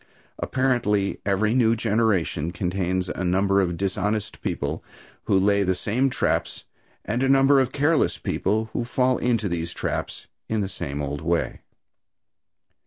Apparently, 0.39 1.21
every 1.27 1.53
new 1.53 1.75
generation 1.75 2.51
contains 2.51 3.07
a 3.07 3.23
number 3.23 3.61
of 3.61 3.77
dishonest 3.77 4.41
people 4.41 4.83
who 5.25 5.37
lay 5.37 5.61
the 5.61 5.75
same 5.75 6.09
traps, 6.09 6.65
and 7.05 7.21
a 7.21 7.29
number 7.29 7.59
of 7.59 7.71
careless 7.71 8.17
people 8.17 8.71
who 8.73 8.83
fall 8.83 9.19
into 9.19 9.47
these 9.47 9.73
traps 9.73 10.25
in 10.49 10.61
the 10.61 10.67
same 10.69 11.03
old 11.03 11.21
way. 11.21 11.59